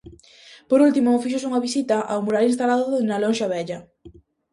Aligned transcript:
Por 0.69 0.79
último, 0.87 1.21
fíxose 1.23 1.47
unha 1.49 1.63
visita 1.67 1.97
ao 2.11 2.23
mural 2.25 2.43
instalado 2.51 2.85
na 3.09 3.21
lonxa 3.23 3.51
vella. 3.53 3.79